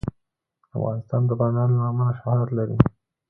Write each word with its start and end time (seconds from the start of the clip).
افغانستان 0.77 1.21
د 1.25 1.31
بامیان 1.39 1.69
له 1.77 1.83
امله 1.89 2.13
شهرت 2.19 2.49
لري. 2.57 2.77